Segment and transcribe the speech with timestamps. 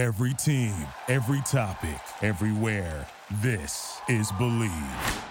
[0.00, 0.72] Every team,
[1.08, 3.06] every topic, everywhere.
[3.42, 5.22] This is Bleav.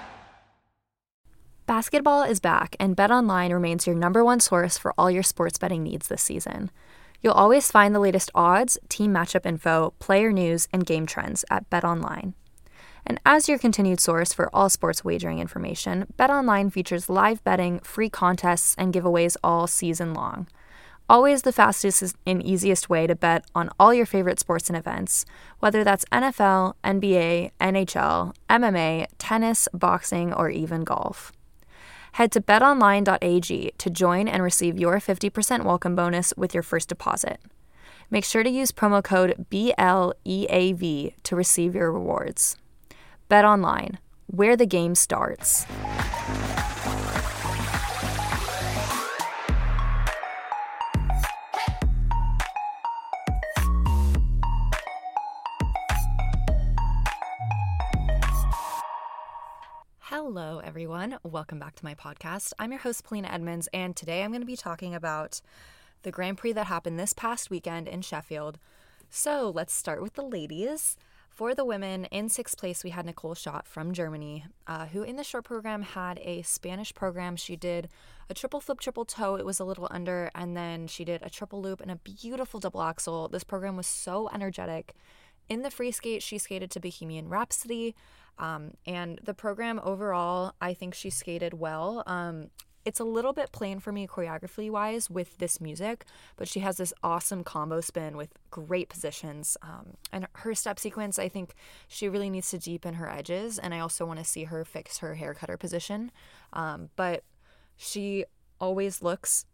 [1.66, 5.82] Basketball is back, and BetOnline remains your number one source for all your sports betting
[5.82, 6.70] needs this season.
[7.24, 11.68] You'll always find the latest odds, team matchup info, player news, and game trends at
[11.72, 12.34] BetOnline.
[13.08, 18.12] And as your continued source for all sports wagering information, BetOnline features live betting, free
[18.12, 20.46] contests, and giveaways all season long.
[21.10, 25.26] Always the fastest and easiest way to bet on all your favorite sports and events,
[25.58, 31.32] whether that's NFL, NBA, NHL, MMA, tennis, boxing, or even golf.
[32.14, 37.40] Head to betonline.ag to join and receive your 50% welcome bonus with your first deposit.
[38.12, 42.56] Make sure to use promo code BLEAV to receive your rewards.
[43.30, 43.98] Bet online,
[44.28, 45.66] where the game starts.
[60.32, 61.18] Hello, everyone.
[61.24, 62.54] Welcome back to my podcast.
[62.60, 65.42] I'm your host, Polina Edmunds, and today I'm going to be talking about
[66.04, 68.60] the Grand Prix that happened this past weekend in Sheffield.
[69.10, 70.98] So let's start with the ladies.
[71.32, 75.16] For the women, in sixth place, we had Nicole Schott from Germany, uh, who in
[75.16, 77.36] the short program had a Spanish program.
[77.36, 77.90] She did
[78.30, 79.34] a triple flip, triple toe.
[79.34, 82.60] It was a little under, and then she did a triple loop and a beautiful
[82.60, 83.30] double axel.
[83.30, 84.94] This program was so energetic.
[85.50, 87.96] In the free skate, she skated to Bohemian Rhapsody.
[88.38, 92.04] Um, and the program overall, I think she skated well.
[92.08, 92.52] Um,
[92.86, 96.06] it's a little bit plain for me choreography wise with this music,
[96.38, 99.58] but she has this awesome combo spin with great positions.
[99.62, 101.56] Um, and her step sequence, I think
[101.88, 103.60] she really needs to deepen her edges.
[103.60, 106.12] And I also want to see her fix her hair cutter position.
[106.54, 107.24] Um, but
[107.76, 108.26] she
[108.62, 109.46] always looks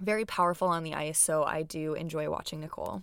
[0.00, 3.02] very powerful on the ice, so I do enjoy watching Nicole.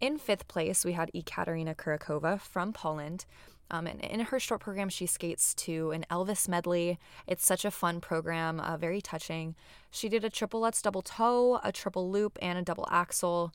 [0.00, 3.24] In fifth place, we had Ekaterina Kurakova from Poland.
[3.70, 6.98] Um, and in her short program, she skates to an Elvis medley.
[7.26, 9.54] It's such a fun program, uh, very touching.
[9.90, 13.52] She did a triple Lutz double toe, a triple loop, and a double axel.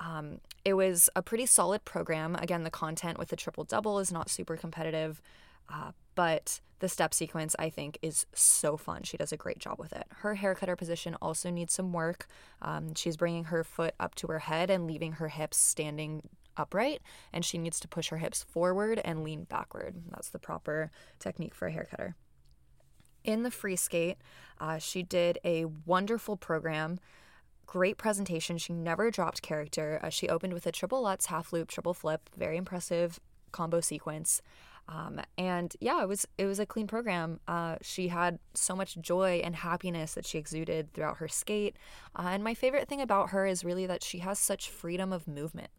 [0.00, 2.34] Um, it was a pretty solid program.
[2.36, 5.22] Again, the content with the triple double is not super competitive,
[5.68, 9.04] uh, but the step sequence I think is so fun.
[9.04, 10.06] She does a great job with it.
[10.16, 12.26] Her hair cutter position also needs some work.
[12.60, 17.00] Um, she's bringing her foot up to her head and leaving her hips standing upright
[17.32, 19.94] and she needs to push her hips forward and lean backward.
[20.10, 22.16] That's the proper technique for a hair cutter.
[23.24, 24.18] In the free skate,
[24.60, 26.98] uh, she did a wonderful program,
[27.66, 28.58] great presentation.
[28.58, 30.00] She never dropped character.
[30.02, 33.20] Uh, she opened with a triple Lutz, half loop, triple flip, very impressive
[33.52, 34.42] combo sequence.
[34.88, 37.40] Um, and yeah, it was it was a clean program.
[37.46, 41.76] Uh, she had so much joy and happiness that she exuded throughout her skate.
[42.16, 45.28] Uh, and my favorite thing about her is really that she has such freedom of
[45.28, 45.70] movement.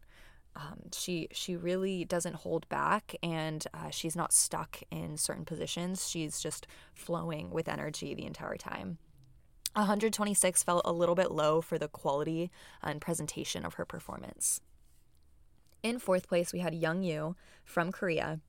[0.56, 6.08] Um, she she really doesn't hold back and uh, she's not stuck in certain positions.
[6.08, 8.98] She's just flowing with energy the entire time.
[9.74, 12.50] 126 felt a little bit low for the quality
[12.80, 14.60] and presentation of her performance.
[15.82, 17.34] In fourth place we had young yu
[17.64, 18.40] from korea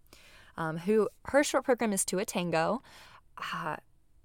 [0.57, 2.81] um, who her short program is to a tango.
[3.53, 3.77] Uh,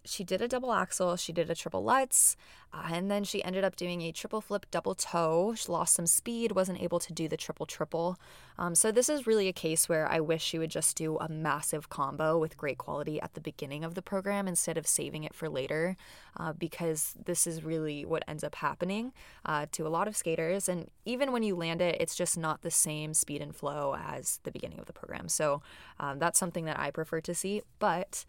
[0.04, 2.36] she did a double axel, she did a triple Lutz,
[2.72, 5.54] uh, and then she ended up doing a triple flip double toe.
[5.56, 8.18] She lost some speed, wasn't able to do the triple triple.
[8.58, 11.28] Um, so, this is really a case where I wish she would just do a
[11.28, 15.34] massive combo with great quality at the beginning of the program instead of saving it
[15.34, 15.96] for later,
[16.36, 19.12] uh, because this is really what ends up happening
[19.44, 20.68] uh, to a lot of skaters.
[20.68, 24.40] And even when you land it, it's just not the same speed and flow as
[24.44, 25.28] the beginning of the program.
[25.28, 25.62] So,
[25.98, 27.62] um, that's something that I prefer to see.
[27.78, 28.24] But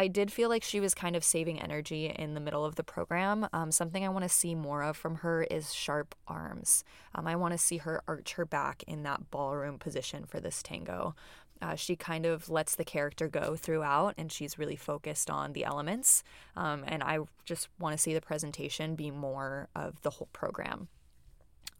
[0.00, 2.84] I did feel like she was kind of saving energy in the middle of the
[2.84, 3.48] program.
[3.52, 6.84] Um, something I want to see more of from her is sharp arms.
[7.16, 10.62] Um, I want to see her arch her back in that ballroom position for this
[10.62, 11.16] tango.
[11.60, 15.64] Uh, she kind of lets the character go throughout and she's really focused on the
[15.64, 16.22] elements.
[16.56, 20.86] Um, and I just want to see the presentation be more of the whole program.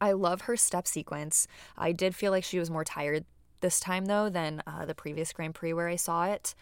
[0.00, 1.46] I love her step sequence.
[1.76, 3.24] I did feel like she was more tired
[3.60, 6.54] this time, though, than uh, the previous Grand Prix where I saw it.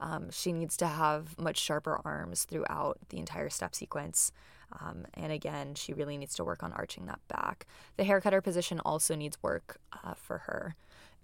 [0.00, 4.32] Um, she needs to have much sharper arms throughout the entire step sequence.
[4.80, 7.66] Um, and again, she really needs to work on arching that back.
[7.96, 10.74] The hair cutter position also needs work uh, for her.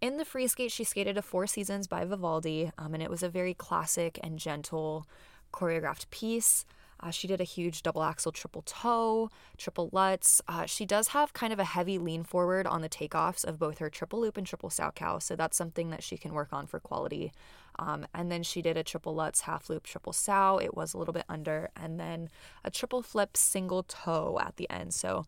[0.00, 3.22] In the free skate, she skated a Four Seasons by Vivaldi, um, and it was
[3.22, 5.06] a very classic and gentle
[5.52, 6.64] choreographed piece.
[7.02, 10.42] Uh, she did a huge double axel triple toe, triple Lutz.
[10.46, 13.78] Uh, she does have kind of a heavy lean forward on the takeoffs of both
[13.78, 16.78] her triple loop and triple Salchow, so that's something that she can work on for
[16.78, 17.32] quality.
[17.78, 20.58] Um, and then she did a triple Lutz, half loop, triple sow.
[20.62, 22.28] It was a little bit under, and then
[22.64, 24.92] a triple flip single toe at the end.
[24.92, 25.24] So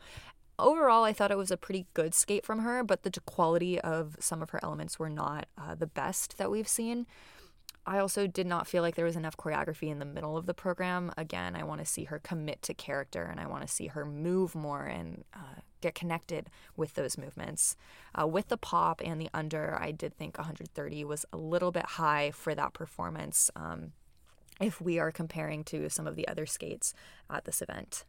[0.58, 4.16] overall, I thought it was a pretty good skate from her, but the quality of
[4.20, 7.06] some of her elements were not uh, the best that we've seen.
[7.84, 10.54] I also did not feel like there was enough choreography in the middle of the
[10.54, 11.12] program.
[11.16, 14.04] Again, I want to see her commit to character and I want to see her
[14.04, 17.76] move more and uh, get connected with those movements.
[18.14, 21.86] Uh, with the pop and the under, I did think 130 was a little bit
[21.86, 23.92] high for that performance um,
[24.60, 26.94] if we are comparing to some of the other skates
[27.28, 28.04] at this event.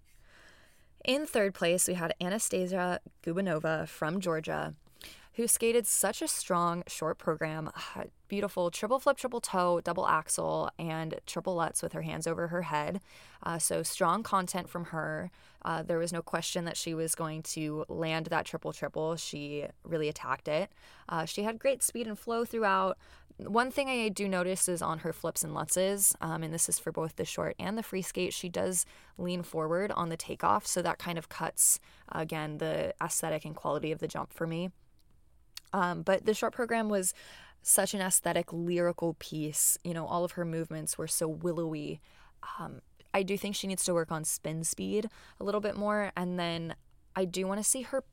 [1.03, 4.75] In third place, we had Anastasia Gubanova from Georgia
[5.35, 7.71] who skated such a strong short program.
[8.27, 12.63] Beautiful triple flip, triple toe, double axel, and triple lutz with her hands over her
[12.63, 12.99] head.
[13.43, 15.29] Uh, so strong content from her.
[15.63, 19.15] Uh, there was no question that she was going to land that triple triple.
[19.15, 20.71] She really attacked it.
[21.07, 22.97] Uh, she had great speed and flow throughout.
[23.37, 26.77] One thing I do notice is on her flips and lutzes, um, and this is
[26.77, 28.85] for both the short and the free skate, she does
[29.17, 30.67] lean forward on the takeoff.
[30.67, 31.79] So that kind of cuts,
[32.11, 34.69] again, the aesthetic and quality of the jump for me.
[35.73, 37.13] Um, but the short program was
[37.61, 39.77] such an aesthetic, lyrical piece.
[39.83, 41.99] You know, all of her movements were so willowy.
[42.59, 42.81] Um,
[43.13, 45.09] I do think she needs to work on spin speed
[45.39, 46.11] a little bit more.
[46.15, 46.75] And then
[47.15, 48.03] I do want to see her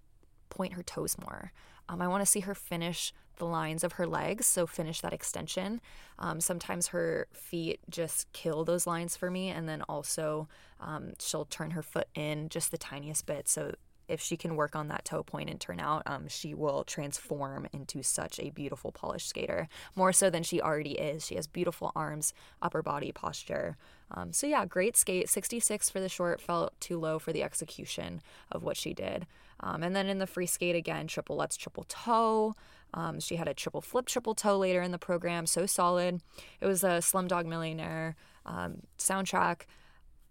[0.49, 1.53] point her toes more.
[1.89, 5.13] Um, I want to see her finish the lines of her legs, so finish that
[5.13, 5.81] extension.
[6.19, 10.47] Um, sometimes her feet just kill those lines for me, and then also
[10.79, 13.75] um, she'll turn her foot in just the tiniest bit, so
[14.11, 17.69] if she can work on that toe point and turn out, um, she will transform
[17.73, 21.25] into such a beautiful polished skater, more so than she already is.
[21.25, 23.77] She has beautiful arms, upper body posture.
[24.11, 25.29] Um, so, yeah, great skate.
[25.29, 28.21] 66 for the short felt too low for the execution
[28.51, 29.27] of what she did.
[29.61, 32.55] Um, and then in the free skate, again, triple lutz, triple toe.
[32.93, 36.21] Um, she had a triple flip, triple toe later in the program, so solid.
[36.61, 39.63] It was a Slumdog Millionaire um, soundtrack.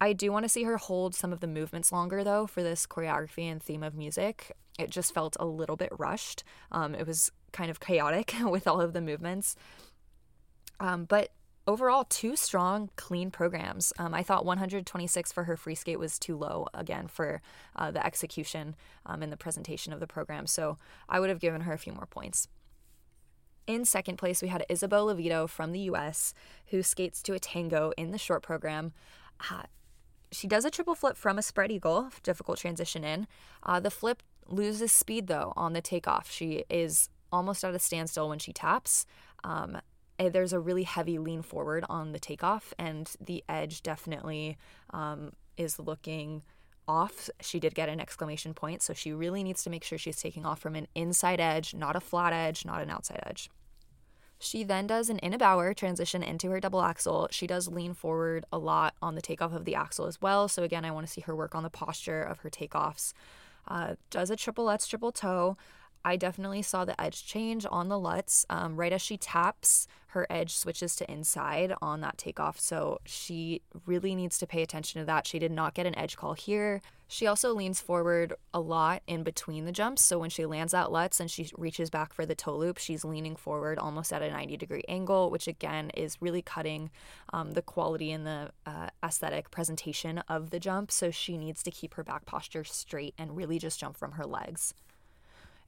[0.01, 2.87] I do want to see her hold some of the movements longer, though, for this
[2.87, 4.55] choreography and theme of music.
[4.77, 6.43] It just felt a little bit rushed.
[6.71, 9.55] Um, it was kind of chaotic with all of the movements.
[10.79, 11.31] Um, but
[11.67, 13.91] overall, two strong, clean programs.
[13.99, 17.41] Um, I thought 126 for her free skate was too low, again, for
[17.75, 18.75] uh, the execution
[19.05, 20.47] um, and the presentation of the program.
[20.47, 20.77] So
[21.09, 22.47] I would have given her a few more points.
[23.67, 26.33] In second place, we had Isabeau Levito from the US,
[26.67, 28.93] who skates to a tango in the short program.
[29.51, 29.63] Uh,
[30.31, 33.27] she does a triple flip from a spread eagle, difficult transition in.
[33.63, 36.29] Uh, the flip loses speed though on the takeoff.
[36.29, 39.05] She is almost at a standstill when she taps.
[39.43, 39.79] Um,
[40.17, 44.57] eh, there's a really heavy lean forward on the takeoff, and the edge definitely
[44.91, 46.43] um, is looking
[46.87, 47.29] off.
[47.41, 50.45] She did get an exclamation point, so she really needs to make sure she's taking
[50.45, 53.49] off from an inside edge, not a flat edge, not an outside edge.
[54.39, 57.27] She then does an Ina Bauer transition into her double axel.
[57.29, 60.47] She does lean forward a lot on the takeoff of the axel as well.
[60.47, 63.13] So, again, I want to see her work on the posture of her takeoffs.
[63.67, 65.57] Uh, does a triple lutz, triple toe.
[66.03, 68.45] I definitely saw the edge change on the Lutz.
[68.49, 72.59] Um, right as she taps, her edge switches to inside on that takeoff.
[72.59, 75.27] So she really needs to pay attention to that.
[75.27, 76.81] She did not get an edge call here.
[77.07, 80.03] She also leans forward a lot in between the jumps.
[80.03, 83.03] So when she lands that Lutz and she reaches back for the toe loop, she's
[83.03, 86.89] leaning forward almost at a 90 degree angle, which again is really cutting
[87.33, 90.91] um, the quality and the uh, aesthetic presentation of the jump.
[90.91, 94.25] So she needs to keep her back posture straight and really just jump from her
[94.25, 94.73] legs.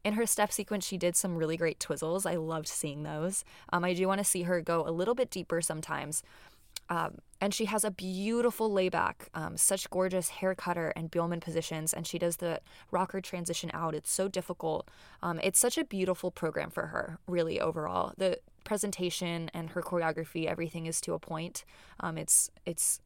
[0.04, 2.30] In her step sequence, she did some really great twizzles.
[2.30, 3.44] I loved seeing those.
[3.72, 6.24] Um, I do want to see her go a little bit deeper sometimes.
[6.90, 11.94] Um, and she has a beautiful layback, um, such gorgeous hair cutter and Biellmann positions,
[11.94, 12.60] and she does the
[12.92, 13.96] rocker transition out.
[13.96, 14.90] It's so difficult.
[15.24, 18.14] Um, it's such a beautiful program for her, really overall.
[18.18, 21.64] The presentation and her choreography, everything is to a point.
[22.00, 23.00] Um, it's it's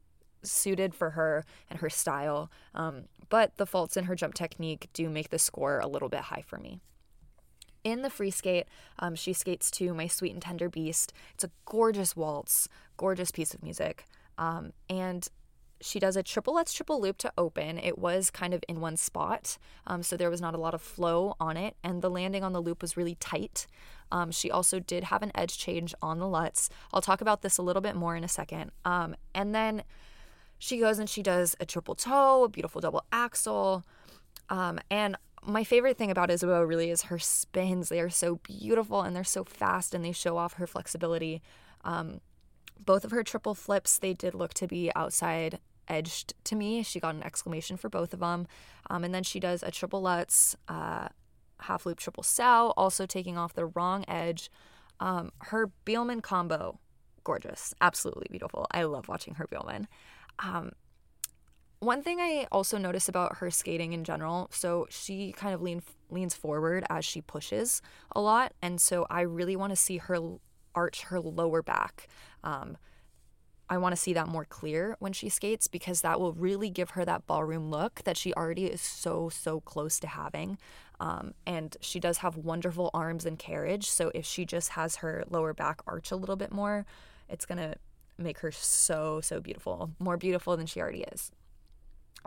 [0.46, 2.52] suited for her and her style.
[2.74, 6.22] Um, but the faults in her jump technique do make the score a little bit
[6.22, 6.80] high for me.
[7.84, 8.66] In the free skate,
[8.98, 11.14] um, she skates to My Sweet and Tender Beast.
[11.36, 14.06] It's a gorgeous waltz, gorgeous piece of music.
[14.38, 15.28] Um, and
[15.82, 17.78] she does a triple lutz triple loop to open.
[17.78, 20.82] It was kind of in one spot, um, so there was not a lot of
[20.82, 23.68] flow on it, and the landing on the loop was really tight.
[24.12, 26.70] Um, she also did have an edge change on the lutz.
[26.94, 28.72] I'll talk about this a little bit more in a second.
[28.84, 29.84] Um, and then
[30.66, 33.84] she goes and she does a triple toe, a beautiful double axel.
[34.50, 37.90] Um, and my favorite thing about Isabeau really is her spins.
[37.90, 41.44] They are so beautiful and they're so fast and they show off her flexibility.
[41.84, 42.20] Um,
[42.84, 46.82] both of her triple flips, they did look to be outside edged to me.
[46.82, 48.48] She got an exclamation for both of them.
[48.90, 51.10] Um, and then she does a triple lutz, uh,
[51.60, 54.50] half loop triple sow, also taking off the wrong edge.
[55.00, 56.80] Um, her Biellmann combo,
[57.24, 58.66] gorgeous, absolutely beautiful.
[58.72, 59.86] I love watching her Biellmann.
[60.40, 60.72] Um,
[61.80, 65.84] one thing I also notice about her skating in general, so she kind of lean,
[66.10, 67.82] leans forward as she pushes
[68.16, 68.54] a lot.
[68.62, 70.18] And so I really want to see her
[70.74, 72.08] arch her lower back.
[72.44, 72.78] Um,
[73.68, 76.92] I want to see that more clear when she skates because that will really give
[76.92, 80.60] her that ballroom look that she already is so, so close to having.
[81.00, 83.90] Um, and she does have wonderful arms and carriage.
[83.90, 86.86] So if she just has her lower back arch a little bit more,
[87.28, 87.76] it's going to
[88.18, 91.32] make her so, so beautiful, more beautiful than she already is.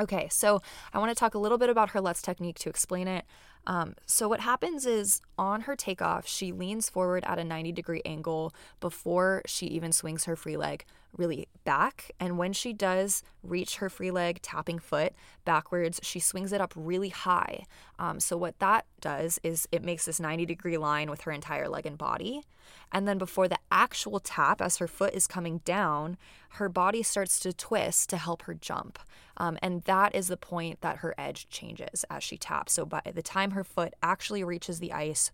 [0.00, 3.08] Okay, so I want to talk a little bit about her Lutz technique to explain
[3.08, 3.24] it.
[3.66, 8.00] Um, so, what happens is on her takeoff, she leans forward at a 90 degree
[8.04, 10.84] angle before she even swings her free leg
[11.16, 12.12] really back.
[12.20, 15.12] And when she does reach her free leg tapping foot
[15.44, 17.64] backwards, she swings it up really high.
[17.98, 21.68] Um, so, what that does is it makes this 90 degree line with her entire
[21.68, 22.44] leg and body.
[22.92, 26.16] And then before the actual tap, as her foot is coming down,
[26.50, 28.98] her body starts to twist to help her jump.
[29.36, 32.72] Um, and that is the point that her edge changes as she taps.
[32.72, 35.30] So by the time her foot actually reaches the ice,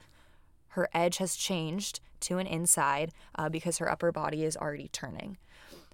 [0.68, 5.38] her edge has changed to an inside uh, because her upper body is already turning.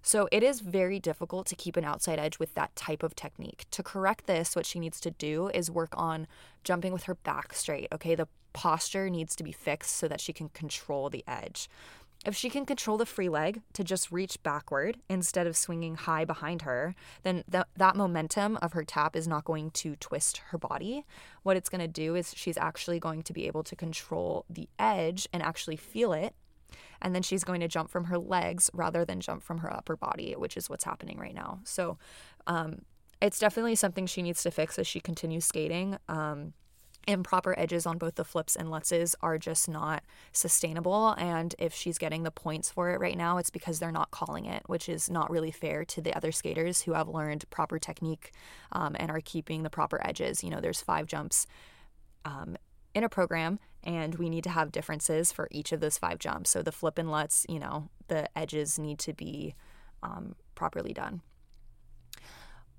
[0.03, 3.67] So it is very difficult to keep an outside edge with that type of technique.
[3.73, 6.27] To correct this, what she needs to do is work on
[6.65, 7.89] jumping with her back straight.
[7.93, 11.69] Okay, the posture needs to be fixed so that she can control the edge.
[12.27, 16.27] If she can control the free leg to just reach backward instead of swinging high
[16.27, 20.59] behind her, then th- that momentum of her tap is not going to twist her
[20.59, 21.07] body.
[21.45, 24.69] What it's going to do is she's actually going to be able to control the
[24.79, 26.35] edge and actually feel it.
[27.01, 29.97] And then she's going to jump from her legs rather than jump from her upper
[29.97, 31.61] body, which is what's happening right now.
[31.65, 31.97] So
[32.47, 32.83] um,
[33.23, 35.97] it's definitely something she needs to fix as she continues skating.
[36.07, 36.53] Um,
[37.11, 40.03] improper edges on both the flips and lutzes are just not
[40.33, 41.15] sustainable.
[41.19, 44.47] And if she's getting the points for it right now, it's because they're not calling
[44.47, 48.33] it, which is not really fair to the other skaters who have learned proper technique
[48.73, 50.43] um, and are keeping the proper edges.
[50.43, 51.47] You know, there's five jumps
[52.25, 52.57] um,
[52.95, 56.51] in a program, and we need to have differences for each of those five jumps.
[56.51, 59.55] So the flip and lutz, you know, the edges need to be
[60.03, 61.23] um, properly done.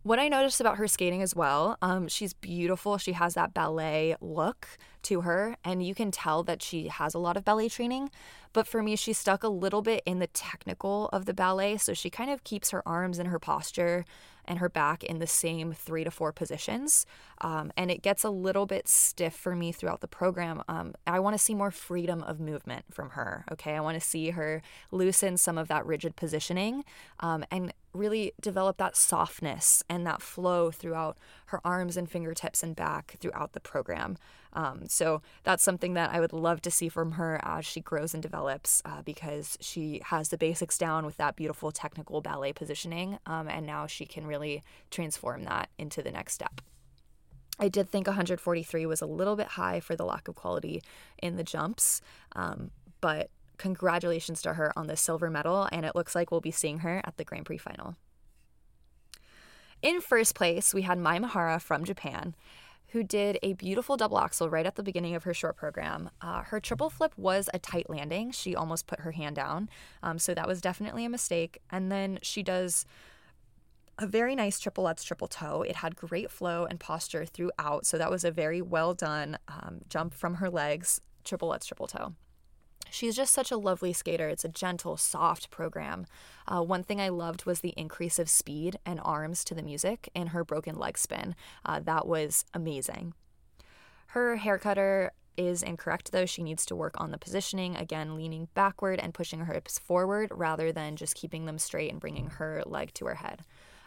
[0.03, 2.97] What I noticed about her skating as well, um, she's beautiful.
[2.97, 4.67] She has that ballet look
[5.03, 8.09] to her, and you can tell that she has a lot of ballet training.
[8.51, 11.77] But for me, she's stuck a little bit in the technical of the ballet.
[11.77, 14.03] So she kind of keeps her arms and her posture
[14.45, 17.05] and her back in the same three to four positions.
[17.41, 20.63] Um, and it gets a little bit stiff for me throughout the program.
[20.67, 23.45] Um, I want to see more freedom of movement from her.
[23.51, 23.75] Okay.
[23.75, 26.83] I want to see her loosen some of that rigid positioning
[27.19, 31.17] um, and really develop that softness and that flow throughout
[31.47, 34.17] her arms and fingertips and back throughout the program.
[34.53, 38.13] Um, so that's something that I would love to see from her as she grows
[38.13, 43.17] and develops uh, because she has the basics down with that beautiful technical ballet positioning.
[43.25, 46.61] Um, and now she can really transform that into the next step.
[47.61, 50.81] I did think 143 was a little bit high for the lack of quality
[51.21, 52.01] in the jumps,
[52.35, 56.51] um, but congratulations to her on the silver medal, and it looks like we'll be
[56.51, 57.95] seeing her at the Grand Prix final.
[59.83, 62.35] In first place, we had Mai Mihara from Japan
[62.91, 66.09] who did a beautiful double axel right at the beginning of her short program.
[66.19, 68.31] Uh, her triple flip was a tight landing.
[68.31, 69.69] She almost put her hand down.
[70.03, 71.61] Um, so that was definitely a mistake.
[71.69, 72.85] And then she does
[74.01, 75.61] a very nice triple lutz triple toe.
[75.61, 77.85] It had great flow and posture throughout.
[77.85, 81.87] So that was a very well done um, jump from her legs, triple lutz triple
[81.87, 82.13] toe.
[82.89, 84.27] She's just such a lovely skater.
[84.27, 86.07] It's a gentle, soft program.
[86.45, 90.09] Uh, one thing I loved was the increase of speed and arms to the music
[90.13, 91.35] in her broken leg spin.
[91.63, 93.13] Uh, that was amazing.
[94.07, 96.25] Her hair cutter is incorrect though.
[96.25, 100.29] She needs to work on the positioning, again, leaning backward and pushing her hips forward
[100.33, 103.43] rather than just keeping them straight and bringing her leg to her head.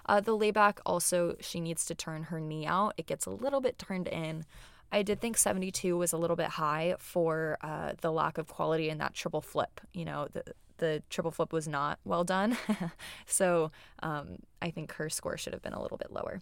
[0.06, 2.94] Uh, the layback also, she needs to turn her knee out.
[2.96, 4.44] It gets a little bit turned in.
[4.92, 8.90] I did think 72 was a little bit high for uh, the lack of quality
[8.90, 9.80] in that triple flip.
[9.92, 10.44] You know, the,
[10.78, 12.56] the triple flip was not well done.
[13.26, 13.70] so
[14.02, 16.40] um, I think her score should have been a little bit lower.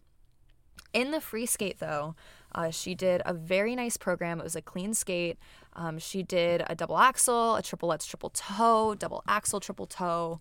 [0.93, 2.15] In the free skate, though,
[2.55, 4.41] uh, she did a very nice program.
[4.41, 5.39] It was a clean skate.
[5.73, 10.39] Um, she did a double axel, a triple lutz triple toe, double axel triple toe,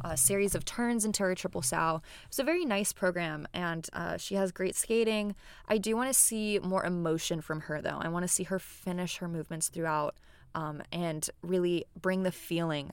[0.00, 2.02] a series of turns into her triple sow.
[2.22, 5.34] It was a very nice program, and uh, she has great skating.
[5.68, 7.98] I do want to see more emotion from her, though.
[8.00, 10.16] I want to see her finish her movements throughout
[10.54, 12.92] um, and really bring the feeling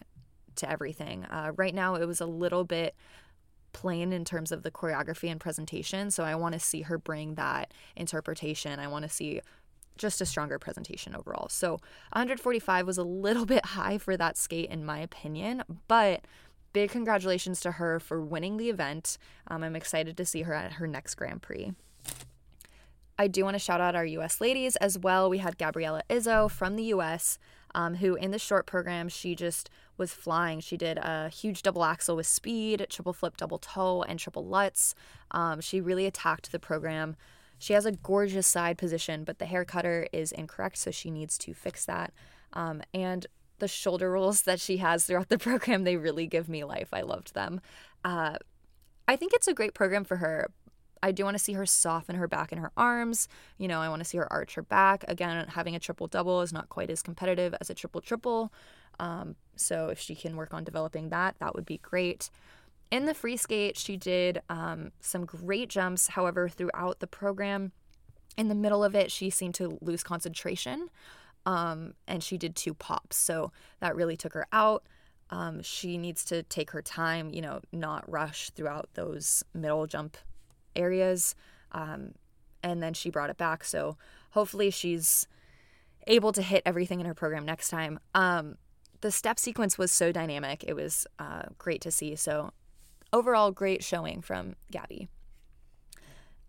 [0.55, 1.25] to everything.
[1.25, 2.95] Uh, right now, it was a little bit
[3.73, 6.11] plain in terms of the choreography and presentation.
[6.11, 8.79] So I want to see her bring that interpretation.
[8.79, 9.41] I want to see
[9.97, 11.47] just a stronger presentation overall.
[11.49, 11.73] So
[12.13, 16.25] 145 was a little bit high for that skate, in my opinion, but
[16.73, 19.17] big congratulations to her for winning the event.
[19.47, 21.73] Um, I'm excited to see her at her next Grand Prix.
[23.17, 25.29] I do want to shout out our US ladies as well.
[25.29, 27.37] We had Gabriella Izzo from the US,
[27.75, 30.59] um, who in the short program, she just was flying.
[30.59, 34.95] She did a huge double axel with speed, triple flip, double toe, and triple lutz.
[35.31, 37.15] Um, she really attacked the program.
[37.59, 41.37] She has a gorgeous side position, but the hair cutter is incorrect, so she needs
[41.37, 42.11] to fix that.
[42.53, 43.27] Um, and
[43.61, 46.89] the shoulder rolls that she has throughout the program, they really give me life.
[46.91, 47.61] I loved them.
[48.03, 48.35] Uh,
[49.07, 50.51] I think it's a great program for her.
[51.03, 53.27] I do want to see her soften her back and her arms.
[53.57, 55.03] You know, I want to see her arch her back.
[55.07, 58.51] Again, having a triple double is not quite as competitive as a triple triple.
[58.99, 62.29] Um, so if she can work on developing that, that would be great.
[62.91, 66.09] In the free skate, she did um, some great jumps.
[66.09, 67.71] However, throughout the program,
[68.37, 70.89] in the middle of it, she seemed to lose concentration
[71.45, 73.17] um, and she did two pops.
[73.17, 74.83] So that really took her out.
[75.29, 80.17] Um, she needs to take her time, you know, not rush throughout those middle jump
[80.75, 81.35] areas.
[81.71, 82.13] Um,
[82.63, 83.63] and then she brought it back.
[83.63, 83.97] So
[84.31, 85.27] hopefully she's
[86.07, 87.99] able to hit everything in her program next time.
[88.13, 88.57] Um,
[89.01, 90.63] the step sequence was so dynamic.
[90.67, 92.15] It was uh, great to see.
[92.15, 92.51] So
[93.13, 95.07] overall, great showing from Gabby.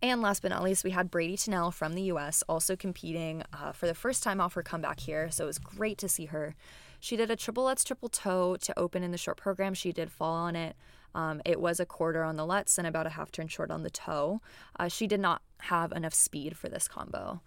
[0.03, 3.71] And last but not least, we had Bradie Tennell from the US also competing uh,
[3.71, 5.31] for the first time off her comeback here.
[5.31, 6.57] So it was great to see her.
[6.99, 9.75] She did a triple lutz triple toe to open in the short program.
[9.75, 10.77] She did fall on it.
[11.15, 13.85] Um, it was a quarter on the lutz and about a half turn short on
[13.85, 14.41] the toe.
[14.79, 17.41] Uh, she did not have enough speed for this combo.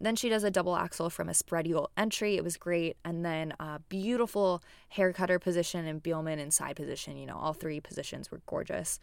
[0.00, 2.36] Then she does a double axel from a spread eagle entry.
[2.36, 2.96] It was great.
[3.04, 7.18] And then a beautiful hair cutter position and Biellmann in side position.
[7.18, 8.98] You know, all three positions were gorgeous.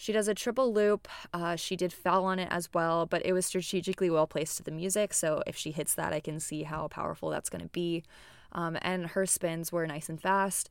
[0.00, 1.08] She does a triple loop.
[1.30, 4.62] Uh, she did foul on it as well, but it was strategically well placed to
[4.62, 5.12] the music.
[5.12, 8.02] So if she hits that, I can see how powerful that's going to be.
[8.52, 10.70] Um, and her spins were nice and fast.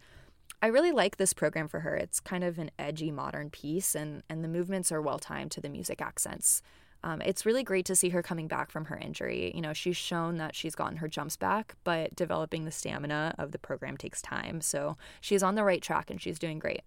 [0.64, 1.96] I really like this program for her.
[1.96, 5.62] It's kind of an edgy modern piece, and, and the movements are well timed to
[5.62, 6.64] the music accents.
[7.04, 9.52] Um, it's really great to see her coming back from her injury.
[9.54, 13.52] You know, she's shown that she's gotten her jumps back, but developing the stamina of
[13.52, 14.60] the program takes time.
[14.60, 16.82] So she's on the right track and she's doing great.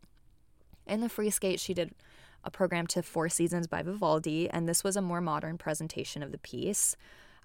[0.89, 1.95] In the free skate, she did
[2.45, 6.33] a program to Four Seasons by Vivaldi, and this was a more modern presentation of
[6.33, 6.97] the piece.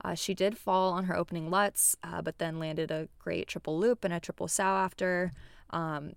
[0.04, 3.80] Uh, she did fall on her opening lutz, uh, but then landed a great triple
[3.80, 5.34] loop and a triple sow after.
[5.72, 6.14] Um,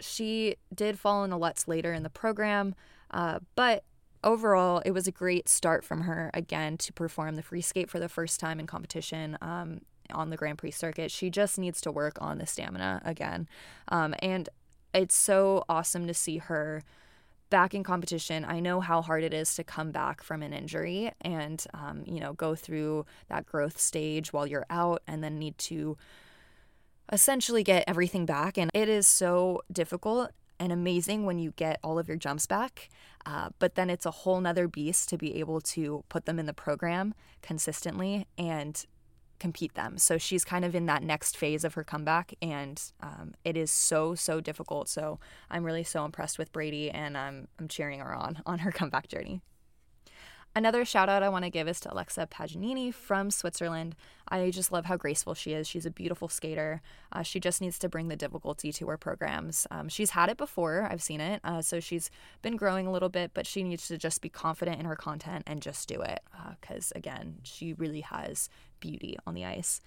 [0.00, 2.74] she did fall in a lutz later in the program,
[3.10, 3.84] uh, but
[4.22, 7.98] overall, it was a great start from her again to perform the free skate for
[7.98, 9.38] the first time in competition.
[9.40, 9.80] Um,
[10.12, 11.10] on the Grand Prix circuit.
[11.10, 13.48] She just needs to work on the stamina again.
[13.88, 14.48] Um, and
[14.94, 16.82] it's so awesome to see her
[17.50, 21.12] back in competition, I know how hard it is to come back from an injury
[21.20, 25.56] and, um, you know, go through that growth stage while you're out and then need
[25.58, 25.96] to
[27.12, 28.58] essentially get everything back.
[28.58, 32.88] And it is so difficult and amazing when you get all of your jumps back.
[33.24, 36.46] Uh, but then it's a whole nother beast to be able to put them in
[36.46, 38.86] the program consistently and
[39.38, 39.98] compete them.
[39.98, 43.70] So she's kind of in that next phase of her comeback, and um, it is
[43.70, 44.88] so so difficult.
[44.88, 45.18] So
[45.50, 49.08] I'm really so impressed with Bradie, and I'm I'm cheering her on on her comeback
[49.08, 49.42] journey.
[50.56, 53.94] Another shout out I want to give is to Alexia Paganini from Switzerland.
[54.26, 55.68] I just love how graceful she is.
[55.68, 56.80] She's a beautiful skater.
[57.12, 59.66] Uh, she just needs to bring the difficulty to her programs.
[59.70, 61.42] Um, she's had it before, I've seen it.
[61.44, 64.80] Uh, so she's been growing a little bit, but she needs to just be confident
[64.80, 66.20] in her content and just do it.
[66.58, 68.48] Because uh, again, she really has
[68.80, 69.82] beauty on the ice.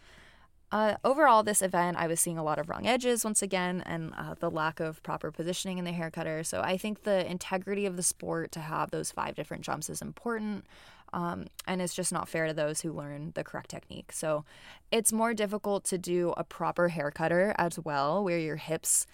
[0.72, 4.14] Uh, overall, this event, I was seeing a lot of wrong edges once again and
[4.16, 6.44] uh, the lack of proper positioning in the hair cutter.
[6.44, 10.02] So I think the integrity of the sport to have those five different jumps is
[10.02, 10.66] important.
[11.12, 14.12] Um, and it's just not fair to those who learn the correct technique.
[14.12, 14.46] So
[14.92, 19.08] it's more difficult to do a proper hair cutter as well, where your hips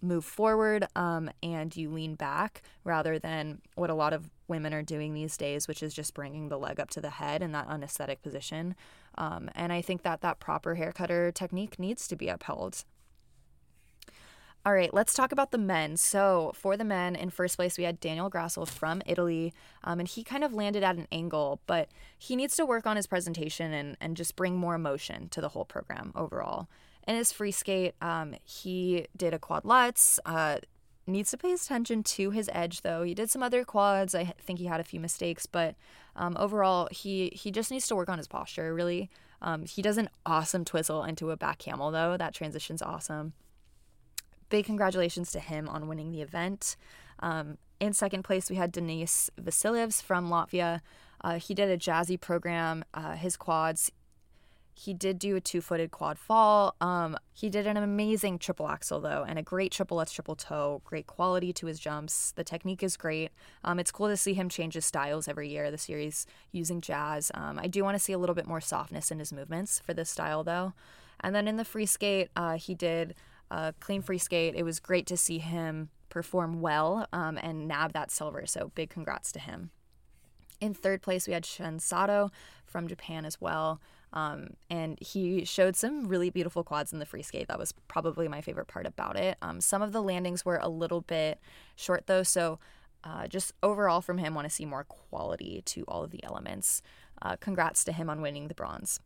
[0.00, 4.82] move forward um, and you lean back rather than what a lot of women are
[4.82, 7.66] doing these days, which is just bringing the leg up to the head in that
[7.68, 8.74] unesthetic position.
[9.16, 12.84] Um, and I think that that proper hair cutter technique needs to be upheld.
[14.64, 15.96] All right, let's talk about the men.
[15.96, 20.08] So, for the men, in first place, we had Daniel Grassl from Italy, um, and
[20.08, 23.72] he kind of landed at an angle, but he needs to work on his presentation
[23.72, 26.68] and, and just bring more emotion to the whole program overall.
[27.06, 30.58] In his free skate, um, he did a quad lutz, uh,
[31.06, 33.02] needs to pay attention to his edge though.
[33.02, 34.14] He did some other quads.
[34.14, 35.74] I think he had a few mistakes, but
[36.14, 38.72] um, overall he he just needs to work on his posture.
[38.72, 39.10] Really,
[39.40, 42.16] um, he does an awesome twizzle into a back camel though.
[42.16, 43.32] That transition's awesome.
[44.48, 46.76] Big congratulations to him on winning the event.
[47.20, 50.80] Um, in second place, we had Deniss Vasiljevs from Latvia.
[51.20, 52.84] Uh, he did a jazzy program.
[52.94, 53.90] Uh, his quads
[54.74, 56.74] He did do a two footed quad fall.
[56.80, 60.80] Um, he did an amazing triple axel, though, and a great triple lutz triple toe.
[60.84, 62.32] Great quality to his jumps.
[62.32, 63.30] The technique is great.
[63.64, 65.70] Um, it's cool to see him change his styles every year.
[65.70, 67.30] The series using jazz.
[67.34, 69.92] Um, I do want to see a little bit more softness in his movements for
[69.92, 70.72] this style, though.
[71.20, 73.14] And then in the free skate, uh, he did
[73.50, 74.54] a clean free skate.
[74.56, 78.46] It was great to see him perform well um, and nab that silver.
[78.46, 79.70] So big congrats to him.
[80.60, 82.30] In third place, we had Shun Sato
[82.64, 83.80] from Japan as well.
[84.12, 87.48] Um, and he showed some really beautiful quads in the free skate.
[87.48, 89.38] That was probably my favorite part about it.
[89.40, 91.40] Um, some of the landings were a little bit
[91.76, 92.58] short though, so
[93.04, 96.82] uh, just overall from him, want to see more quality to all of the elements.
[97.20, 99.00] Uh, congrats to him on winning the bronze.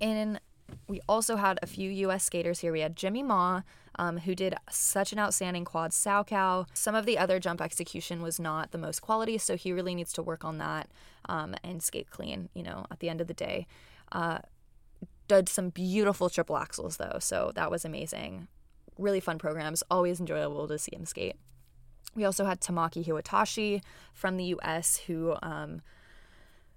[0.00, 0.40] In
[0.88, 2.24] we also had a few U.S.
[2.24, 2.72] skaters here.
[2.72, 3.62] We had Jimmy Ma,
[3.96, 6.66] um, who did such an outstanding quad Salchow.
[6.72, 10.12] Some of the other jump execution was not the most quality, so he really needs
[10.14, 10.88] to work on that
[11.28, 13.66] um, and skate clean, you know, at the end of the day.
[14.12, 14.38] Uh,
[15.28, 18.48] did some beautiful triple axels, though, so that was amazing.
[18.98, 21.36] Really fun programs, always enjoyable to see him skate.
[22.14, 25.80] We also had Tomoki Hiwatashi from the US who um,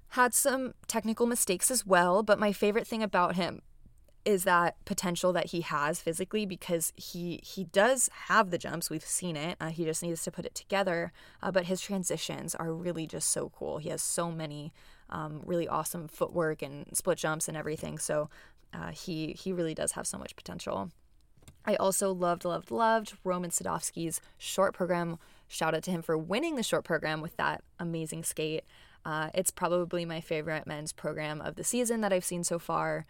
[0.10, 3.62] had some technical mistakes as well, but my favorite thing about him
[4.24, 9.06] is that potential that he has physically because he he does have the jumps we've
[9.06, 12.74] seen it uh, he just needs to put it together uh, but his transitions are
[12.74, 14.74] really just so cool he has so many
[15.10, 18.30] um, really awesome footwork and split jumps and everything so
[18.74, 20.90] uh, he he really does have so much potential
[21.68, 25.18] I also loved, loved, loved Roman Sadovsky's short program.
[25.48, 28.64] Shout out to him for winning the short program with that amazing skate.
[29.04, 33.06] Uh, it's probably my favorite men's program of the season that I've seen so far.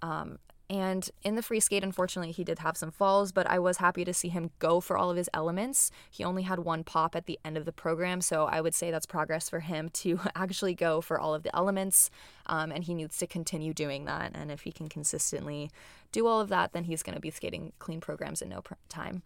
[0.00, 0.38] Um,
[0.72, 4.06] and in the free skate, unfortunately, he did have some falls, but I was happy
[4.06, 5.90] to see him go for all of his elements.
[6.10, 8.90] He only had one pop at the end of the program, so I would say
[8.90, 12.08] that's progress for him to actually go for all of the elements.
[12.46, 14.30] Um, and he needs to continue doing that.
[14.34, 15.70] And if he can consistently
[16.10, 18.72] do all of that, then he's going to be skating clean programs in no pr-
[18.88, 19.22] time.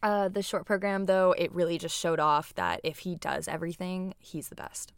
[0.00, 4.14] Uh, the short program, though, it really just showed off that if he does everything,
[4.20, 4.92] he's the best.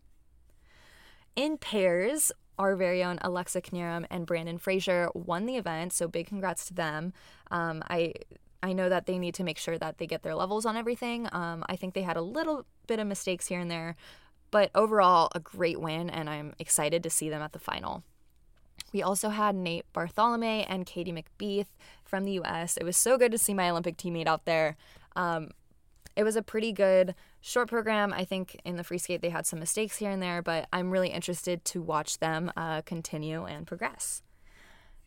[1.37, 6.27] In pairs, our very own Alexa Knierim and Brandon Frazier won the event, so big
[6.27, 7.13] congrats to them.
[7.51, 8.15] Um, I
[8.63, 11.29] I know that they need to make sure that they get their levels on everything.
[11.33, 13.95] Um, I think they had a little bit of mistakes here and there,
[14.51, 18.03] but overall a great win, and I'm excited to see them at the final.
[18.93, 21.67] We also had Nate Bartholomay and Katie McBeath
[22.05, 22.77] from the U.S.
[22.77, 24.77] It was so good to see my Olympic teammate out there.
[25.17, 25.51] Um,
[26.17, 28.13] it was a pretty good short program.
[28.13, 30.91] I think in the free skate they had some mistakes here and there, but I'm
[30.91, 34.23] really interested to watch them uh, continue and progress.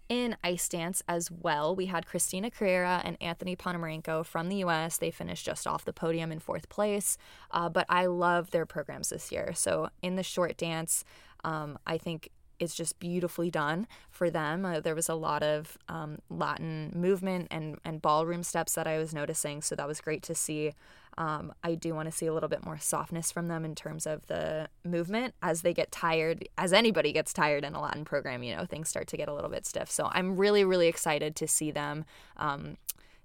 [0.10, 4.98] In ice dance as well, we had Christina Carreira and Anthony Ponomarenko from the US.
[4.98, 7.18] They finished just off the podium in fourth place,
[7.52, 9.52] uh, but I love their programs this year.
[9.54, 11.04] So in the short dance,
[11.44, 14.66] um, I think it's just beautifully done for them.
[14.66, 18.98] Uh, there was a lot of um, Latin movement and, and ballroom steps that I
[18.98, 20.74] was noticing, so that was great to see.
[21.18, 24.06] Um, I do want to see a little bit more softness from them in terms
[24.06, 28.44] of the movement as they get tired, as anybody gets tired in a Latin program,
[28.44, 29.90] you know, things start to get a little bit stiff.
[29.90, 32.06] So I'm really, really excited to see them
[32.38, 32.78] um,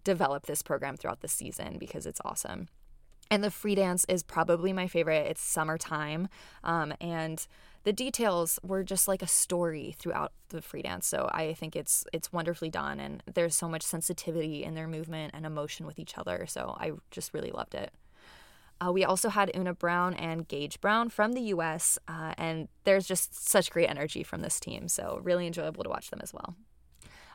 [0.04, 2.68] develop this program throughout the season because it's awesome.
[3.30, 5.26] And the free dance is probably my favorite.
[5.26, 6.28] It's summertime.
[6.64, 7.46] Um, and
[7.84, 11.06] the details were just like a story throughout the free dance.
[11.06, 15.32] So I think it's it's wonderfully done and there's so much sensitivity in their movement
[15.34, 16.46] and emotion with each other.
[16.46, 17.92] So I just really loved it.
[18.80, 23.06] Uh, we also had Oona Brown and Gage Brown from the US, uh, and there's
[23.06, 24.88] just such great energy from this team.
[24.88, 26.56] So, really enjoyable to watch them as well.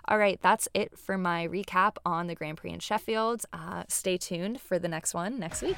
[0.10, 3.44] All right, that's it for my recap on the Grand Prix in Sheffield.
[3.54, 5.78] Uh, stay tuned for the next one next week.